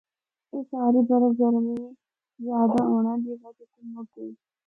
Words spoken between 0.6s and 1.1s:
ساری